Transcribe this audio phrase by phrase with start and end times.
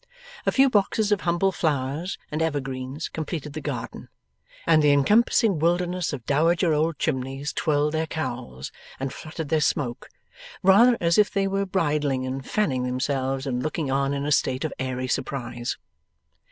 [0.47, 4.09] A few boxes of humble flowers and evergreens completed the garden;
[4.65, 10.09] and the encompassing wilderness of dowager old chimneys twirled their cowls and fluttered their smoke,
[10.63, 14.65] rather as if they were bridling, and fanning themselves, and looking on in a state
[14.65, 15.77] of airy surprise.